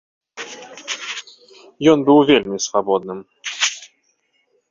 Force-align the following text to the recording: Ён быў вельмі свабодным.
Ён 1.91 1.99
быў 2.09 2.19
вельмі 2.31 2.57
свабодным. 2.67 3.19